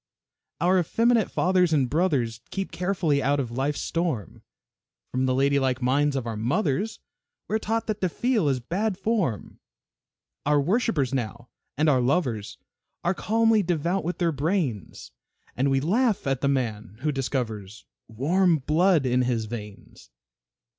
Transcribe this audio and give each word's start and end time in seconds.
Our 0.59 0.79
effeminate 0.79 1.29
fathers 1.29 1.71
and 1.73 1.87
brothers 1.87 2.41
Keep 2.49 2.71
carefully 2.71 3.21
out 3.21 3.39
of 3.39 3.51
life's 3.51 3.81
storm, 3.81 4.41
From 5.11 5.27
the 5.27 5.35
ladylike 5.35 5.79
minds 5.79 6.15
of 6.15 6.25
our 6.25 6.35
mothers 6.35 6.97
We 7.47 7.55
are 7.55 7.59
taught 7.59 7.85
that 7.85 8.01
to 8.01 8.09
feel 8.09 8.49
is 8.49 8.59
"bad 8.59 8.97
form." 8.97 9.59
Our 10.43 10.59
worshipers 10.59 11.13
now 11.13 11.49
and 11.77 11.87
our 11.87 12.01
lovers 12.01 12.57
Are 13.03 13.13
calmly 13.13 13.61
devout 13.61 14.03
with 14.03 14.17
their 14.17 14.31
brains, 14.31 15.11
And 15.55 15.69
we 15.69 15.79
laugh 15.79 16.25
at 16.25 16.41
the 16.41 16.47
man 16.47 16.97
who 17.01 17.11
discovers 17.11 17.85
Warm 18.07 18.57
blood 18.57 19.05
in 19.05 19.21
his 19.21 19.45
veins. 19.45 20.09